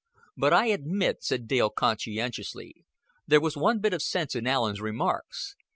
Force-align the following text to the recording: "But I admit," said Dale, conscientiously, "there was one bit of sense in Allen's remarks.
"But 0.35 0.51
I 0.51 0.65
admit," 0.69 1.23
said 1.23 1.47
Dale, 1.47 1.69
conscientiously, 1.69 2.87
"there 3.27 3.39
was 3.39 3.55
one 3.55 3.77
bit 3.77 3.93
of 3.93 4.01
sense 4.01 4.33
in 4.35 4.47
Allen's 4.47 4.81
remarks. 4.81 5.55